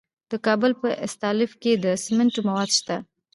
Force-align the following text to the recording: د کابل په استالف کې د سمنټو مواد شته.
د 0.31 0.33
کابل 0.45 0.71
په 0.81 0.89
استالف 1.05 1.51
کې 1.61 1.71
د 1.83 1.85
سمنټو 2.03 2.41
مواد 2.47 2.69
شته. 2.79 2.97